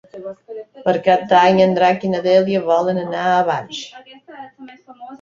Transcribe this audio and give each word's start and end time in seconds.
Per 0.87 0.95
Cap 1.07 1.27
d'Any 1.33 1.61
en 1.67 1.77
Drac 1.79 2.09
i 2.09 2.13
na 2.15 2.23
Dèlia 2.31 2.65
volen 2.73 3.05
anar 3.05 3.25
a 3.37 3.47
Barx. 3.55 3.87